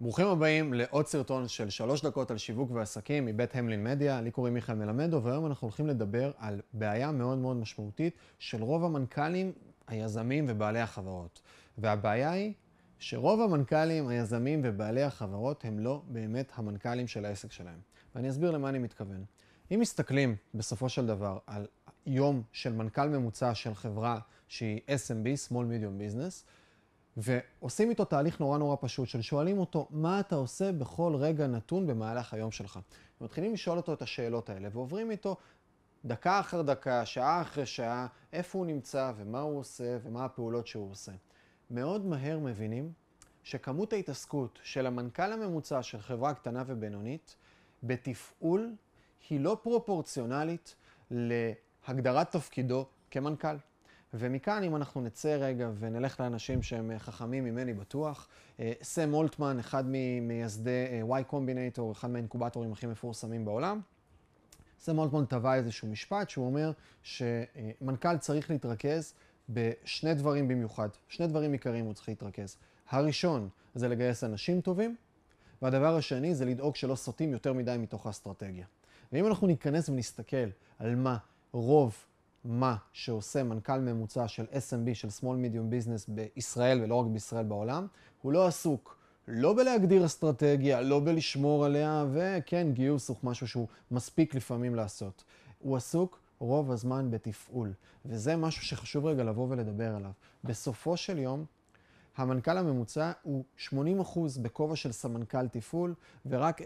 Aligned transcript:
ברוכים 0.00 0.26
הבאים 0.26 0.74
לעוד 0.74 1.06
סרטון 1.06 1.48
של 1.48 1.70
שלוש 1.70 2.04
דקות 2.04 2.30
על 2.30 2.38
שיווק 2.38 2.70
ועסקים 2.70 3.26
מבית 3.26 3.56
המלין 3.56 3.84
מדיה. 3.84 4.20
לי 4.20 4.30
קוראים 4.30 4.54
מיכאל 4.54 4.74
מלמדו, 4.74 5.22
והיום 5.22 5.46
אנחנו 5.46 5.66
הולכים 5.66 5.86
לדבר 5.86 6.32
על 6.38 6.60
בעיה 6.72 7.12
מאוד 7.12 7.38
מאוד 7.38 7.56
משמעותית 7.56 8.14
של 8.38 8.62
רוב 8.62 8.84
המנכ"לים, 8.84 9.52
היזמים 9.86 10.44
ובעלי 10.48 10.80
החברות. 10.80 11.40
והבעיה 11.78 12.30
היא 12.30 12.52
שרוב 12.98 13.40
המנכ"לים, 13.40 14.08
היזמים 14.08 14.60
ובעלי 14.64 15.02
החברות 15.02 15.64
הם 15.64 15.78
לא 15.78 16.02
באמת 16.08 16.52
המנכ"לים 16.54 17.06
של 17.06 17.24
העסק 17.24 17.52
שלהם. 17.52 17.78
ואני 18.14 18.30
אסביר 18.30 18.50
למה 18.50 18.68
אני 18.68 18.78
מתכוון. 18.78 19.24
אם 19.74 19.80
מסתכלים 19.80 20.36
בסופו 20.54 20.88
של 20.88 21.06
דבר 21.06 21.38
על 21.46 21.66
יום 22.06 22.42
של 22.52 22.72
מנכ"ל 22.72 23.08
ממוצע 23.08 23.54
של 23.54 23.74
חברה 23.74 24.18
שהיא 24.48 24.80
SMB, 24.88 25.50
Small 25.50 25.54
Medium 25.54 26.00
Business, 26.00 26.44
ועושים 27.16 27.90
איתו 27.90 28.04
תהליך 28.04 28.40
נורא 28.40 28.58
נורא 28.58 28.76
פשוט 28.80 29.08
של 29.08 29.22
שואלים 29.22 29.58
אותו, 29.58 29.88
מה 29.90 30.20
אתה 30.20 30.34
עושה 30.34 30.72
בכל 30.72 31.14
רגע 31.14 31.46
נתון 31.46 31.86
במהלך 31.86 32.34
היום 32.34 32.50
שלך? 32.50 32.78
ומתחילים 33.20 33.52
לשאול 33.52 33.76
אותו 33.76 33.92
את 33.92 34.02
השאלות 34.02 34.50
האלה, 34.50 34.68
ועוברים 34.72 35.10
איתו 35.10 35.36
דקה 36.04 36.40
אחר 36.40 36.62
דקה, 36.62 37.06
שעה 37.06 37.42
אחרי 37.42 37.66
שעה, 37.66 38.06
איפה 38.32 38.58
הוא 38.58 38.66
נמצא 38.66 39.12
ומה 39.16 39.40
הוא 39.40 39.58
עושה 39.58 39.98
ומה 40.02 40.24
הפעולות 40.24 40.66
שהוא 40.66 40.90
עושה. 40.90 41.12
מאוד 41.70 42.06
מהר 42.06 42.38
מבינים 42.38 42.92
שכמות 43.42 43.92
ההתעסקות 43.92 44.58
של 44.62 44.86
המנכ"ל 44.86 45.32
הממוצע 45.32 45.82
של 45.82 46.00
חברה 46.00 46.34
קטנה 46.34 46.62
ובינונית 46.66 47.36
בתפעול 47.82 48.74
היא 49.30 49.40
לא 49.40 49.58
פרופורציונלית 49.62 50.76
להגדרת 51.10 52.30
תפקידו 52.30 52.86
כמנכ"ל. 53.10 53.56
ומכאן, 54.18 54.62
אם 54.62 54.76
אנחנו 54.76 55.00
נצא 55.00 55.36
רגע 55.40 55.70
ונלך 55.78 56.20
לאנשים 56.20 56.62
שהם 56.62 56.90
חכמים 56.98 57.44
ממני 57.44 57.74
בטוח, 57.74 58.28
אה, 58.60 58.72
סם 58.82 59.14
אולטמן, 59.14 59.58
אחד 59.58 59.84
ממייסדי 59.86 60.86
אה, 61.10 61.18
Y 61.20 61.32
Combinator, 61.32 61.92
אחד 61.92 62.10
מהאינקובטורים 62.10 62.72
הכי 62.72 62.86
מפורסמים 62.86 63.44
בעולם, 63.44 63.80
סם 64.80 64.98
אולטמן 64.98 65.24
טבע 65.24 65.54
איזשהו 65.54 65.88
משפט 65.88 66.30
שהוא 66.30 66.46
אומר 66.46 66.72
שמנכ"ל 67.02 68.18
צריך 68.18 68.50
להתרכז 68.50 69.14
בשני 69.48 70.14
דברים 70.14 70.48
במיוחד, 70.48 70.88
שני 71.08 71.26
דברים 71.26 71.52
עיקריים 71.52 71.84
הוא 71.84 71.94
צריך 71.94 72.08
להתרכז. 72.08 72.56
הראשון 72.90 73.48
זה 73.74 73.88
לגייס 73.88 74.24
אנשים 74.24 74.60
טובים, 74.60 74.96
והדבר 75.62 75.96
השני 75.96 76.34
זה 76.34 76.44
לדאוג 76.44 76.76
שלא 76.76 76.94
סוטים 76.94 77.32
יותר 77.32 77.52
מדי 77.52 77.76
מתוך 77.78 78.06
האסטרטגיה. 78.06 78.66
ואם 79.12 79.26
אנחנו 79.26 79.46
ניכנס 79.46 79.88
ונסתכל 79.88 80.46
על 80.78 80.94
מה 80.94 81.16
רוב 81.52 81.96
מה 82.46 82.76
שעושה 82.92 83.42
מנכ"ל 83.42 83.78
ממוצע 83.78 84.28
של 84.28 84.44
SMB, 84.44 84.94
של 84.94 85.08
small 85.08 85.22
medium 85.22 85.72
business 85.72 86.08
בישראל 86.08 86.82
ולא 86.82 86.94
רק 86.94 87.06
בישראל 87.06 87.44
בעולם, 87.44 87.86
הוא 88.22 88.32
לא 88.32 88.46
עסוק 88.46 88.96
לא 89.28 89.54
בלהגדיר 89.54 90.06
אסטרטגיה, 90.06 90.80
לא 90.80 91.00
בלשמור 91.00 91.64
עליה, 91.64 92.04
וכן, 92.12 92.66
גיוס 92.72 93.08
הוא 93.08 93.16
משהו 93.22 93.48
שהוא 93.48 93.66
מספיק 93.90 94.34
לפעמים 94.34 94.74
לעשות. 94.74 95.24
הוא 95.58 95.76
עסוק 95.76 96.20
רוב 96.38 96.70
הזמן 96.70 97.10
בתפעול, 97.10 97.72
וזה 98.04 98.36
משהו 98.36 98.62
שחשוב 98.62 99.06
רגע 99.06 99.24
לבוא 99.24 99.46
ולדבר 99.50 99.94
עליו. 99.96 100.10
בסופו 100.44 100.96
של 100.96 101.18
יום, 101.18 101.44
המנכ"ל 102.16 102.58
הממוצע 102.58 103.12
הוא 103.22 103.44
80% 103.68 103.72
בכובע 104.42 104.76
של 104.76 104.92
סמנכ"ל 104.92 105.48
תפעול, 105.48 105.94
ורק 106.26 106.60
20% 106.60 106.64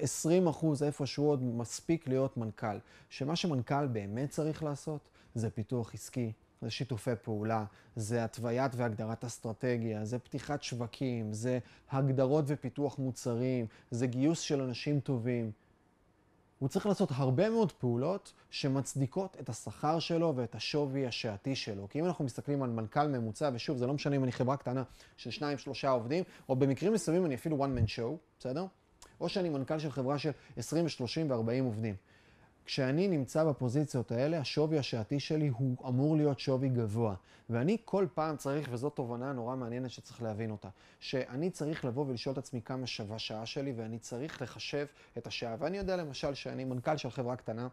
איפשהו 0.83 1.25
עוד 1.25 1.43
מספיק 1.43 2.09
להיות 2.09 2.37
מנכ"ל. 2.37 2.79
שמה 3.09 3.37
שמנכ"ל 3.37 3.87
באמת 3.87 4.31
צריך 4.31 4.63
לעשות 4.63 5.09
זה 5.35 5.51
פיתוח 5.51 5.95
עסקי, 5.95 6.33
זה 6.63 6.71
שיתופי 6.71 7.11
פעולה, 7.23 7.65
זה 7.97 8.25
התוויית 8.25 8.73
והגדרת 8.77 9.25
אסטרטגיה, 9.25 10.05
זה 10.05 10.19
פתיחת 10.19 10.63
שווקים, 10.63 11.33
זה 11.33 11.59
הגדרות 11.91 12.45
ופיתוח 12.47 12.99
מוצרים, 12.99 13.67
זה 13.91 14.07
גיוס 14.07 14.41
של 14.41 14.61
אנשים 14.61 15.01
טובים. 15.01 15.51
הוא 16.61 16.69
צריך 16.69 16.87
לעשות 16.87 17.09
הרבה 17.13 17.51
מאוד 17.51 17.73
פעולות 17.73 18.33
שמצדיקות 18.51 19.37
את 19.41 19.49
השכר 19.49 19.99
שלו 19.99 20.33
ואת 20.37 20.55
השווי 20.55 21.07
השעתי 21.07 21.57
שלו. 21.57 21.89
כי 21.89 22.01
אם 22.01 22.05
אנחנו 22.05 22.25
מסתכלים 22.25 22.63
על 22.63 22.71
מנכ"ל 22.71 23.09
ממוצע, 23.09 23.51
ושוב, 23.55 23.77
זה 23.77 23.87
לא 23.87 23.95
משנה 23.95 24.17
אם 24.17 24.25
אני 24.25 24.33
חברה 24.33 24.57
קטנה 24.57 24.83
של 25.17 25.31
שניים, 25.31 25.59
שלושה 25.59 25.91
עובדים, 25.91 26.25
או 26.49 26.57
במקרים 26.57 26.93
מסוימים 26.93 27.27
אני 27.27 27.35
אפילו 27.35 27.65
one 27.65 27.79
man 27.79 27.89
show, 27.89 28.17
בסדר? 28.39 28.67
או 29.21 29.29
שאני 29.29 29.49
מנכ"ל 29.49 29.79
של 29.79 29.91
חברה 29.91 30.19
של 30.19 30.31
20, 30.57 30.89
30 30.89 31.31
ו-40 31.31 31.63
עובדים. 31.63 31.95
כשאני 32.65 33.09
נמצא 33.09 33.45
בפוזיציות 33.45 34.13
האלה, 34.13 34.39
השווי 34.39 34.79
השעתי 34.79 35.21
שלי 35.21 35.49
הוא 35.49 35.89
אמור 35.89 36.17
להיות 36.17 36.41
שווי 36.41 36.69
גבוה. 36.69 37.15
ואני 37.51 37.77
כל 37.85 38.07
פעם 38.15 38.37
צריך, 38.37 38.69
וזאת 38.73 38.97
תובנה 38.97 39.33
נורא 39.33 39.57
מעניינת 39.57 39.91
שצריך 39.91 40.23
להבין 40.23 40.51
אותה, 40.51 40.69
שאני 41.01 41.51
צריך 41.51 41.85
לבוא 41.85 42.05
ולשאול 42.09 42.33
את 42.33 42.39
עצמי 42.39 42.63
כמה 42.63 42.87
שווה 42.87 43.19
שעה 43.19 43.47
שלי, 43.47 43.73
ואני 43.77 43.99
צריך 43.99 44.43
לחשב 44.43 44.87
את 45.19 45.27
השעה. 45.27 45.57
ואני 45.59 45.79
יודע 45.79 45.97
למשל 45.97 46.35
שאני 46.35 46.65
מנכ"ל 46.65 46.97
של 46.97 47.11
חברה 47.11 47.37
קטנה, 47.37 47.69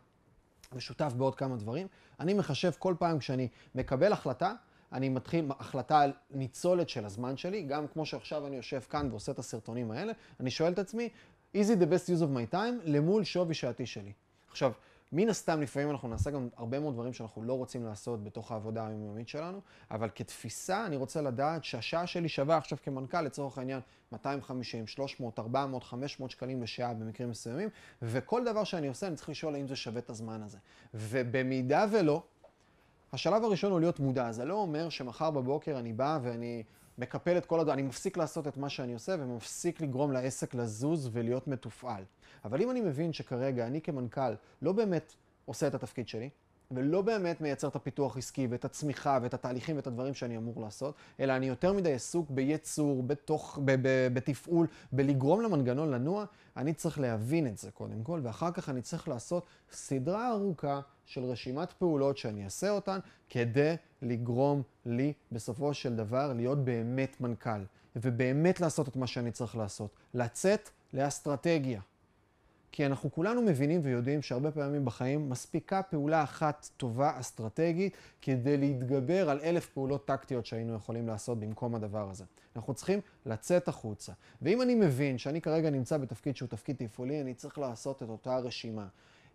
משותף 0.76 1.14
בעוד 1.18 1.36
כמה 1.36 1.56
דברים, 1.56 1.88
אני 2.20 2.34
מחשב 2.34 2.72
כל 2.80 2.96
פעם 3.00 3.20
כשאני 3.20 3.48
מקבל 3.76 4.14
החלטה, 4.14 4.54
אני 4.92 5.10
מתחיל 5.10 5.46
החלטה 5.60 6.00
על 6.00 6.14
ניצולת 6.32 6.90
של 6.90 7.06
הזמן 7.06 7.38
שלי, 7.38 7.62
גם 7.62 7.88
כמו 7.88 8.06
שעכשיו 8.06 8.48
אני 8.48 8.56
יושב 8.56 8.80
כאן 8.80 9.08
ועושה 9.12 9.32
את 9.32 9.40
הסרטונים 9.40 9.92
האלה, 9.92 10.14
אני 10.40 10.52
שואל 10.52 10.74
את 10.74 10.80
עצמי, 10.80 11.10
is 11.56 11.68
it 11.68 11.82
the 11.82 11.86
best 11.86 12.10
use 12.10 12.22
of 12.22 12.38
my 12.38 12.54
time 12.54 12.82
למול 12.84 13.24
שווי 13.24 13.54
שעתי 13.54 13.86
שלי. 13.86 14.14
עכשיו, 14.58 14.72
מן 15.12 15.30
הסתם 15.30 15.62
לפעמים 15.62 15.92
אנחנו 15.92 16.08
נעשה 16.08 16.32
גם 16.32 16.50
הרבה 16.58 16.80
מאוד 16.80 16.94
דברים 16.94 17.14
שאנחנו 17.14 17.44
לא 17.44 17.54
רוצים 17.54 17.86
לעשות 17.86 18.24
בתוך 18.24 18.52
העבודה 18.52 18.88
היומיומית 18.88 19.28
שלנו, 19.28 19.62
אבל 19.92 20.10
כתפיסה 20.16 20.86
אני 20.86 20.96
רוצה 20.96 21.22
לדעת 21.22 21.64
שהשעה 21.64 22.08
שלי 22.08 22.30
שווה 22.30 22.58
עכשיו 22.58 22.78
כמנכ"ל 22.84 23.22
לצורך 23.22 23.58
העניין 23.58 23.80
250, 24.12 24.88
300, 24.88 25.40
400, 25.40 25.84
500 25.84 26.32
שקלים 26.32 26.64
לשעה 26.64 26.94
במקרים 26.94 27.30
מסוימים, 27.30 27.70
וכל 28.02 28.46
דבר 28.46 28.64
שאני 28.64 28.88
עושה 28.88 29.08
אני 29.08 29.16
צריך 29.16 29.30
לשאול 29.30 29.56
האם 29.56 29.68
זה 29.68 29.76
שווה 29.76 30.00
את 30.00 30.10
הזמן 30.10 30.42
הזה. 30.42 30.58
ובמידה 30.94 31.86
ולא, 31.92 32.24
השלב 33.14 33.44
הראשון 33.44 33.72
הוא 33.72 33.80
להיות 33.80 34.00
מודע. 34.00 34.32
זה 34.32 34.46
לא 34.46 34.54
אומר 34.54 34.90
שמחר 34.90 35.32
בבוקר 35.32 35.80
אני 35.80 35.94
בא 35.94 36.20
ואני 36.22 36.64
מקפל 36.98 37.38
את 37.38 37.46
כל 37.46 37.60
הדבר, 37.60 37.74
אני 37.74 37.82
מפסיק 37.82 38.18
לעשות 38.18 38.48
את 38.48 38.58
מה 38.58 38.70
שאני 38.70 38.94
עושה 38.94 39.16
ומפסיק 39.20 39.82
לגרום 39.82 40.12
לעסק 40.12 40.56
לזוז 40.56 41.10
ולהיות 41.12 41.48
מתופעל. 41.48 42.04
אבל 42.46 42.62
אם 42.62 42.72
אני 42.72 42.82
מבין 42.82 43.14
שכרגע 43.14 43.68
אני 43.68 43.82
כמנכ"ל 43.82 44.34
לא 44.62 44.72
באמת 44.72 45.14
עושה 45.46 45.68
את 45.68 45.76
התפקיד 45.76 46.08
שלי, 46.08 46.30
ולא 46.72 47.02
באמת 47.02 47.42
מייצר 47.42 47.68
את 47.68 47.76
הפיתוח 47.76 48.18
עסקי 48.18 48.48
ואת 48.50 48.66
הצמיחה 48.66 49.20
ואת 49.22 49.34
התהליכים 49.34 49.76
ואת 49.76 49.88
הדברים 49.88 50.14
שאני 50.14 50.38
אמור 50.38 50.62
לעשות, 50.62 50.96
אלא 51.20 51.36
אני 51.36 51.46
יותר 51.48 51.74
מדי 51.74 51.94
עסוק 51.94 52.30
בייצור, 52.30 53.04
בתוך, 53.04 53.60
ב, 53.66 53.72
ב, 53.82 54.08
בתפעול, 54.14 54.68
בלגרום 54.92 55.42
למנגנון 55.42 55.92
לנוע, 55.92 56.26
אני 56.58 56.74
צריך 56.74 57.00
להבין 57.00 57.48
את 57.48 57.58
זה 57.58 57.72
קודם 57.72 58.04
כל, 58.04 58.20
ואחר 58.24 58.52
כך 58.52 58.70
אני 58.70 58.82
צריך 58.82 59.08
לעשות 59.08 59.46
סדרה 59.72 60.32
ארוכה 60.32 60.80
של 61.06 61.24
רשימת 61.24 61.72
פעולות 61.72 62.18
שאני 62.18 62.46
אעשה 62.46 62.70
אותן 62.70 63.00
כדי 63.30 63.76
לגרום 64.02 64.62
לי 64.86 65.14
בסופו 65.32 65.74
של 65.74 65.96
דבר 65.96 66.34
להיות 66.34 66.66
באמת 66.66 67.22
מנכ"ל, 67.22 67.64
ובאמת 67.96 68.62
לעשות 68.62 68.88
את 68.88 68.96
מה 68.96 69.08
שאני 69.08 69.32
צריך 69.32 69.56
לעשות, 69.56 69.90
לצאת 70.14 70.70
לאסטרטגיה. 70.94 71.82
כי 72.72 72.86
אנחנו 72.86 73.12
כולנו 73.12 73.42
מבינים 73.42 73.82
ויודעים 73.84 74.22
שהרבה 74.22 74.52
פעמים 74.52 74.86
בחיים 74.86 75.30
מספיקה 75.30 75.82
פעולה 75.82 76.24
אחת 76.24 76.70
טובה 76.78 77.20
אסטרטגית 77.20 77.98
כדי 78.22 78.58
להתגבר 78.58 79.30
על 79.30 79.40
אלף 79.44 79.70
פעולות 79.70 80.06
טקטיות 80.06 80.46
שהיינו 80.46 80.76
יכולים 80.76 81.08
לעשות 81.08 81.40
במקום 81.40 81.76
הדבר 81.76 82.10
הזה. 82.10 82.24
אנחנו 82.56 82.74
צריכים 82.74 83.00
לצאת 83.26 83.68
החוצה. 83.68 84.12
ואם 84.42 84.62
אני 84.62 84.76
מבין 84.76 85.18
שאני 85.18 85.42
כרגע 85.42 85.70
נמצא 85.70 85.98
בתפקיד 85.98 86.36
שהוא 86.36 86.50
תפקיד 86.50 86.76
תפעולי, 86.76 87.22
אני 87.22 87.34
צריך 87.34 87.58
לעשות 87.58 88.04
את 88.04 88.10
אותה 88.10 88.38
רשימה. 88.38 88.88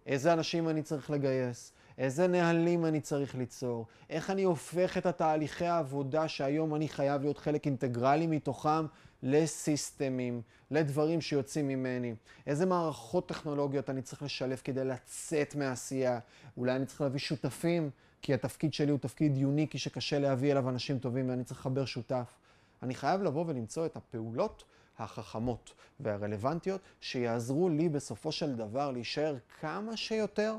איזה 0.07 0.33
אנשים 0.33 0.69
אני 0.69 0.83
צריך 0.83 1.11
לגייס, 1.11 1.73
איזה 1.99 2.27
נהלים 2.27 2.85
אני 2.85 3.01
צריך 3.01 3.35
ליצור, 3.35 3.87
איך 4.11 4.31
אני 4.31 4.43
הופך 4.43 4.99
את 4.99 5.07
התהליכי 5.07 5.67
העבודה 5.67 6.29
שהיום 6.29 6.75
אני 6.75 6.89
חייב 6.89 7.23
להיות 7.23 7.39
חלק 7.39 7.67
אינטגרלי 7.67 8.27
מתוכם 8.27 8.87
לסיסטמים, 9.23 10.43
לדברים 10.71 11.21
שיוצאים 11.21 11.69
ממני, 11.69 12.15
איזה 12.47 12.67
מערכות 12.67 13.29
טכנולוגיות 13.29 13.91
אני 13.91 14.03
צריך 14.03 14.23
לשלב 14.23 14.61
כדי 14.65 14.85
לצאת 14.85 15.55
מהעשייה, 15.55 16.19
אולי 16.57 16.77
אני 16.77 16.87
צריך 16.87 17.01
להביא 17.01 17.21
שותפים, 17.21 17.91
כי 18.23 18.35
התפקיד 18.35 18.75
שלי 18.75 18.91
הוא 18.91 18.99
תפקיד 18.99 19.37
יוניקי 19.37 19.79
שקשה 19.79 20.19
להביא 20.19 20.53
אליו 20.53 20.69
אנשים 20.69 20.99
טובים 20.99 21.29
ואני 21.29 21.45
צריך 21.45 21.61
לחבר 21.61 21.85
שותף. 21.85 22.39
אני 22.83 22.95
חייב 22.95 23.23
לבוא 23.23 23.45
ולמצוא 23.47 23.87
את 23.87 23.97
הפעולות 23.97 24.65
החכמות 24.99 25.75
והרלוונטיות 26.01 26.81
שיעזרו 27.01 27.69
לי 27.69 27.89
בסופו 27.89 28.33
של 28.33 28.55
דבר 28.55 28.91
להישאר 28.91 29.37
כמה 29.61 29.97
שיותר, 29.97 30.57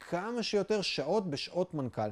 כמה 0.00 0.42
שיותר 0.42 0.82
שעות 0.82 1.30
בשעות 1.30 1.74
מנכ"ל. 1.74 2.10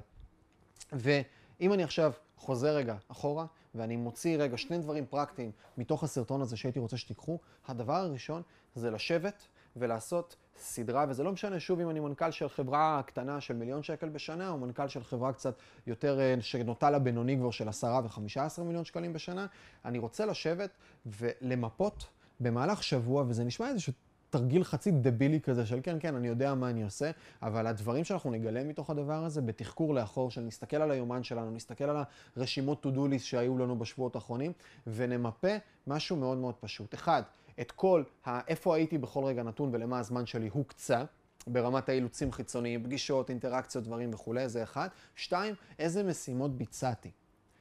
ואם 0.92 1.72
אני 1.72 1.82
עכשיו 1.84 2.12
חוזר 2.36 2.76
רגע 2.76 2.96
אחורה, 3.08 3.46
ואני 3.74 3.96
מוציא 3.96 4.36
רגע 4.38 4.56
שני 4.56 4.78
דברים 4.78 5.06
פרקטיים 5.06 5.50
מתוך 5.78 6.04
הסרטון 6.04 6.40
הזה 6.40 6.56
שהייתי 6.56 6.78
רוצה 6.78 6.96
שתיקחו, 6.96 7.38
הדבר 7.66 7.94
הראשון 7.94 8.42
זה 8.74 8.90
לשבת 8.90 9.46
ולעשות 9.76 10.36
סדרה, 10.56 11.06
וזה 11.08 11.22
לא 11.22 11.32
משנה 11.32 11.60
שוב 11.60 11.80
אם 11.80 11.90
אני 11.90 12.00
מנכ"ל 12.00 12.30
של 12.30 12.48
חברה 12.48 13.00
קטנה 13.06 13.40
של 13.40 13.54
מיליון 13.54 13.82
שקל 13.82 14.08
בשנה, 14.08 14.50
או 14.50 14.58
מנכ"ל 14.58 14.88
של 14.88 15.04
חברה 15.04 15.32
קצת 15.32 15.54
יותר, 15.86 16.20
אה, 16.20 16.34
שנוטה 16.40 16.90
לבינוני 16.90 17.36
כבר 17.36 17.50
של 17.50 17.68
עשרה 17.68 18.00
וחמישה 18.04 18.44
עשרה 18.44 18.64
מיליון 18.64 18.84
שקלים 18.84 19.12
בשנה, 19.12 19.46
אני 19.84 19.98
רוצה 19.98 20.26
לשבת 20.26 20.70
ולמפות 21.06 22.06
במהלך 22.40 22.82
שבוע, 22.82 23.24
וזה 23.28 23.44
נשמע 23.44 23.68
איזשהו 23.68 23.92
תרגיל 24.30 24.64
חצי 24.64 24.90
דבילי 24.90 25.40
כזה 25.40 25.66
של 25.66 25.80
כן, 25.82 25.96
כן, 26.00 26.14
אני 26.14 26.28
יודע 26.28 26.54
מה 26.54 26.70
אני 26.70 26.82
עושה, 26.82 27.10
אבל 27.42 27.66
הדברים 27.66 28.04
שאנחנו 28.04 28.30
נגלה 28.30 28.64
מתוך 28.64 28.90
הדבר 28.90 29.24
הזה 29.24 29.42
בתחקור 29.42 29.94
לאחור, 29.94 30.30
של 30.30 30.40
נסתכל 30.40 30.76
על 30.76 30.90
היומן 30.90 31.22
שלנו, 31.22 31.50
נסתכל 31.50 31.84
על 31.84 31.96
הרשימות 32.36 32.86
to 32.86 32.88
do 32.88 33.12
list 33.12 33.18
שהיו 33.18 33.58
לנו 33.58 33.78
בשבועות 33.78 34.14
האחרונים, 34.14 34.52
ונמפה 34.86 35.56
משהו 35.86 36.16
מאוד 36.16 36.38
מאוד 36.38 36.54
פשוט. 36.60 36.94
אחד, 36.94 37.22
את 37.60 37.72
כל 37.72 38.02
איפה 38.26 38.76
הייתי 38.76 38.98
בכל 38.98 39.24
רגע 39.24 39.42
נתון 39.42 39.70
ולמה 39.72 39.98
הזמן 39.98 40.26
שלי 40.26 40.48
הוקצה. 40.48 41.04
ברמת 41.46 41.88
האילוצים 41.88 42.32
חיצוניים, 42.32 42.84
פגישות, 42.84 43.30
אינטראקציות, 43.30 43.84
דברים 43.84 44.14
וכולי, 44.14 44.48
זה 44.48 44.62
אחד. 44.62 44.88
שתיים, 45.16 45.54
איזה 45.78 46.02
משימות 46.02 46.56
ביצעתי. 46.56 47.10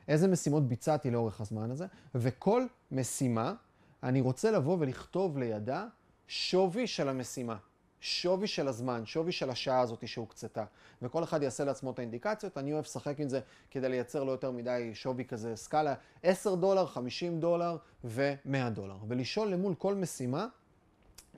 איזה 0.07 0.27
משימות 0.27 0.67
ביצעתי 0.67 1.11
לאורך 1.11 1.41
הזמן 1.41 1.71
הזה, 1.71 1.85
וכל 2.15 2.65
משימה, 2.91 3.53
אני 4.03 4.21
רוצה 4.21 4.51
לבוא 4.51 4.77
ולכתוב 4.79 5.37
לידה 5.37 5.85
שווי 6.27 6.87
של 6.87 7.09
המשימה, 7.09 7.55
שווי 8.01 8.47
של 8.47 8.67
הזמן, 8.67 9.05
שווי 9.05 9.31
של 9.31 9.49
השעה 9.49 9.79
הזאת 9.79 10.07
שהוקצתה. 10.07 10.63
וכל 11.01 11.23
אחד 11.23 11.43
יעשה 11.43 11.63
לעצמו 11.63 11.91
את 11.91 11.99
האינדיקציות, 11.99 12.57
אני 12.57 12.73
אוהב 12.73 12.83
לשחק 12.85 13.19
עם 13.19 13.29
זה 13.29 13.39
כדי 13.71 13.89
לייצר 13.89 14.23
לא 14.23 14.31
יותר 14.31 14.51
מדי 14.51 14.91
שווי 14.93 15.25
כזה, 15.25 15.55
סקאלה 15.55 15.93
10 16.23 16.55
דולר, 16.55 16.85
50 16.85 17.39
דולר 17.39 17.77
ו-100 18.03 18.69
דולר. 18.69 18.97
ולשאול 19.07 19.47
למול 19.47 19.75
כל 19.75 19.95
משימה 19.95 20.47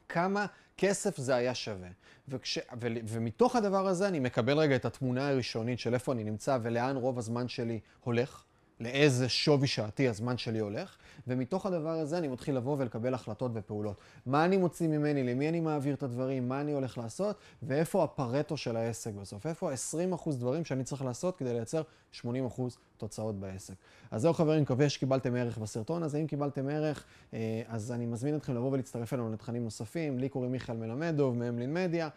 כמה 0.09 0.45
כסף 0.77 1.17
זה 1.17 1.35
היה 1.35 1.55
שווה. 1.55 1.89
וכש, 2.27 2.57
ו, 2.57 2.87
ומתוך 3.07 3.55
הדבר 3.55 3.87
הזה 3.87 4.07
אני 4.07 4.19
מקבל 4.19 4.57
רגע 4.57 4.75
את 4.75 4.85
התמונה 4.85 5.29
הראשונית 5.29 5.79
של 5.79 5.93
איפה 5.93 6.11
אני 6.11 6.23
נמצא 6.23 6.57
ולאן 6.61 6.95
רוב 6.95 7.17
הזמן 7.17 7.47
שלי 7.47 7.79
הולך. 7.99 8.43
לאיזה 8.79 9.29
שווי 9.29 9.67
שעתי 9.67 10.07
הזמן 10.07 10.37
שלי 10.37 10.59
הולך, 10.59 10.95
ומתוך 11.27 11.65
הדבר 11.65 11.89
הזה 11.89 12.17
אני 12.17 12.27
מתחיל 12.27 12.55
לבוא 12.55 12.75
ולקבל 12.79 13.13
החלטות 13.13 13.51
ופעולות. 13.53 13.97
מה 14.25 14.45
אני 14.45 14.57
מוציא 14.57 14.87
ממני, 14.87 15.23
למי 15.23 15.49
אני 15.49 15.59
מעביר 15.59 15.95
את 15.95 16.03
הדברים, 16.03 16.49
מה 16.49 16.61
אני 16.61 16.71
הולך 16.71 16.97
לעשות, 16.97 17.35
ואיפה 17.63 18.03
הפרטו 18.03 18.57
של 18.57 18.75
העסק 18.75 19.13
בסוף, 19.13 19.45
איפה 19.45 19.71
ה-20% 19.71 20.29
דברים 20.31 20.65
שאני 20.65 20.83
צריך 20.83 21.01
לעשות 21.01 21.37
כדי 21.37 21.53
לייצר 21.53 21.81
80% 22.21 22.25
תוצאות 22.97 23.39
בעסק. 23.39 23.73
אז 24.11 24.21
זהו 24.21 24.33
חברים, 24.33 24.61
מקווה 24.61 24.89
שקיבלתם 24.89 25.35
ערך 25.35 25.57
בסרטון 25.57 26.03
הזה. 26.03 26.17
אם 26.17 26.27
קיבלתם 26.27 26.69
ערך, 26.69 27.03
אה, 27.33 27.61
אז 27.67 27.91
אני 27.91 28.05
מזמין 28.05 28.35
אתכם 28.35 28.55
לבוא 28.55 28.71
ולהצטרף 28.71 29.13
אלינו 29.13 29.31
לתכנים 29.31 29.63
נוספים. 29.63 30.19
לי 30.19 30.29
קוראים 30.29 30.51
מיכאל 30.51 30.75
מלמדוב, 30.75 31.37
מאמלין 31.37 31.73
מדיה, 31.73 32.09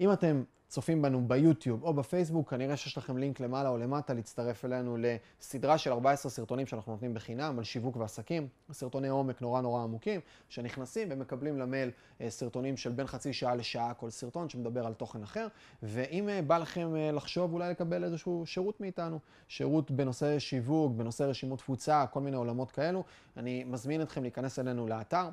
ואם 0.00 0.12
אתם... 0.12 0.42
צופים 0.68 1.02
בנו 1.02 1.28
ביוטיוב 1.28 1.82
או 1.82 1.94
בפייסבוק, 1.94 2.50
כנראה 2.50 2.76
שיש 2.76 2.98
לכם 2.98 3.16
לינק 3.18 3.40
למעלה 3.40 3.68
או 3.68 3.78
למטה 3.78 4.14
להצטרף 4.14 4.64
אלינו 4.64 4.96
לסדרה 5.00 5.78
של 5.78 5.92
14 5.92 6.30
סרטונים 6.30 6.66
שאנחנו 6.66 6.92
נותנים 6.92 7.14
בחינם 7.14 7.58
על 7.58 7.64
שיווק 7.64 7.96
ועסקים, 7.96 8.48
סרטוני 8.72 9.08
עומק 9.08 9.42
נורא 9.42 9.60
נורא 9.60 9.82
עמוקים, 9.82 10.20
שנכנסים 10.48 11.08
ומקבלים 11.10 11.58
למייל 11.58 11.90
אה, 12.20 12.30
סרטונים 12.30 12.76
של 12.76 12.92
בין 12.92 13.06
חצי 13.06 13.32
שעה 13.32 13.54
לשעה 13.54 13.94
כל 13.94 14.10
סרטון 14.10 14.48
שמדבר 14.48 14.86
על 14.86 14.94
תוכן 14.94 15.22
אחר, 15.22 15.46
ואם 15.82 16.28
אה, 16.28 16.42
בא 16.42 16.58
לכם 16.58 16.96
אה, 16.96 17.12
לחשוב 17.12 17.52
אולי 17.52 17.70
לקבל 17.70 18.04
איזשהו 18.04 18.46
שירות 18.46 18.80
מאיתנו, 18.80 19.18
שירות 19.48 19.90
בנושא 19.90 20.38
שיווק, 20.38 20.92
בנושא 20.96 21.22
רשימות 21.22 21.58
תפוצה, 21.58 22.04
כל 22.10 22.20
מיני 22.20 22.36
עולמות 22.36 22.70
כאלו, 22.70 23.04
אני 23.36 23.64
מזמין 23.64 24.02
אתכם 24.02 24.22
להיכנס 24.22 24.58
אלינו 24.58 24.86
לאתר 24.86 25.28